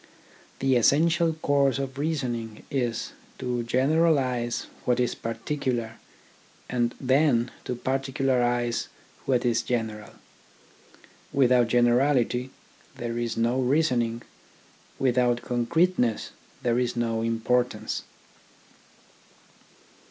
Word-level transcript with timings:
The 0.57 0.77
essential 0.77 1.33
course 1.43 1.77
of 1.77 1.99
reasoning 1.99 2.63
is 2.71 3.11
to 3.37 3.61
general 3.61 4.17
ise 4.17 4.65
what 4.83 4.99
is 4.99 5.13
particular, 5.13 5.97
and 6.67 6.95
then 6.99 7.51
to 7.65 7.75
particularise 7.75 8.87
what 9.27 9.45
is 9.45 9.61
general. 9.61 10.13
Without 11.31 11.67
generality 11.67 12.49
there 12.95 13.19
is 13.19 13.37
no 13.37 13.59
reasoning, 13.59 14.23
without 14.97 15.43
concreteness 15.43 16.31
there 16.63 16.79
is 16.79 16.95
no 16.95 17.21
importance. 17.21 18.01